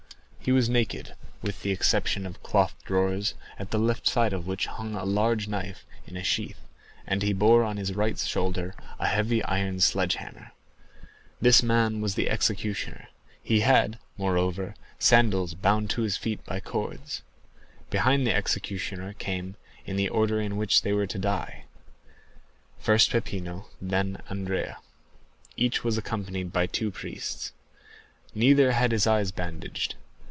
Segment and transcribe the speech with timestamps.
[0.43, 1.13] He was naked,
[1.43, 5.47] with the exception of cloth drawers at the left side of which hung a large
[5.47, 6.57] knife in a sheath,
[7.05, 10.51] and he bore on his right shoulder a heavy iron sledge hammer.
[11.39, 13.09] This man was the executioner.
[13.43, 17.21] He had, moreover, sandals bound on his feet by cords.
[17.91, 21.65] Behind the executioner came, in the order in which they were to die,
[22.79, 24.79] first Peppino and then Andrea.
[25.55, 27.51] Each was accompanied by two priests.
[28.33, 29.93] Neither had his eyes bandaged.